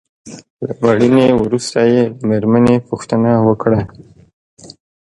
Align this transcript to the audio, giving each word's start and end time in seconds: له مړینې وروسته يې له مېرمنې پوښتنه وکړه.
له 0.65 0.73
مړینې 0.83 1.27
وروسته 1.43 1.79
يې 1.93 2.01
له 2.09 2.21
مېرمنې 2.29 2.75
پوښتنه 2.89 3.31
وکړه. 3.47 3.81